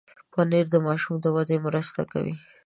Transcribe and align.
پنېر 0.33 0.65
د 0.71 0.75
ماشوم 0.87 1.15
د 1.21 1.25
ودې 1.35 1.57
مرسته 1.65 2.01
کوي. 2.11 2.35